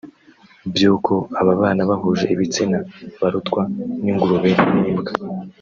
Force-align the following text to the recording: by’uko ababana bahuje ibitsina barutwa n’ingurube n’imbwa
by’uko 0.73 1.13
ababana 1.41 1.81
bahuje 1.89 2.25
ibitsina 2.33 2.77
barutwa 3.19 3.61
n’ingurube 4.03 4.51
n’imbwa 4.81 5.11